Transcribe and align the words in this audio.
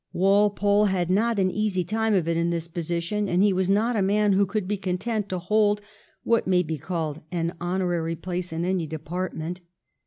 Walpole 0.13 0.85
had 0.85 1.11
not 1.11 1.37
an 1.37 1.51
easy 1.51 1.83
time 1.83 2.15
of 2.15 2.27
it 2.27 2.35
in 2.35 2.49
this 2.49 2.67
position, 2.67 3.29
and 3.29 3.43
he 3.43 3.53
was 3.53 3.69
not 3.69 3.95
a 3.95 4.01
man 4.01 4.33
who 4.33 4.47
could 4.47 4.67
be 4.67 4.75
content 4.75 5.29
to 5.29 5.37
hold 5.37 5.79
what 6.23 6.47
may 6.47 6.63
be 6.63 6.79
called 6.79 7.21
an 7.31 7.53
honorary 7.61 8.15
place 8.15 8.51
in 8.51 8.65
any 8.65 8.87
depart 8.87 9.35
ment. 9.37 9.61